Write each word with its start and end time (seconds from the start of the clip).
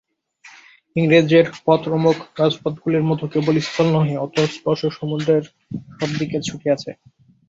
ইংরেজের 0.95 1.45
পথ 1.65 1.81
রোমক 1.87 2.17
রাজপথগুলির 2.39 3.07
মত 3.09 3.21
কেবল 3.33 3.55
স্থলে 3.61 3.91
নহে, 3.93 4.15
অতলস্পর্শ 4.17 4.81
সমুদ্রের 4.97 5.43
সব 5.97 6.09
দিকে 6.19 6.37
ছুটিয়াছে। 6.47 6.91